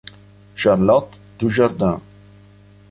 Charlotte 0.55 1.11
Dujardin 1.37 2.01